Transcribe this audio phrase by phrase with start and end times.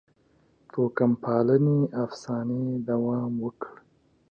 [0.71, 3.71] توکم پالنې افسانې دوام وکړ.